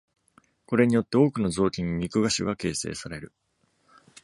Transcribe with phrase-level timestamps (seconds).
[0.65, 3.31] これによって多くの臓器に肉芽腫が形成される。